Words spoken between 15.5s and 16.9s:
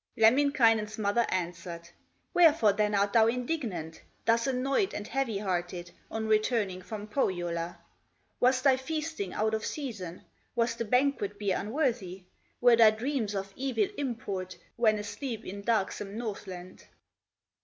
darksome Northland?"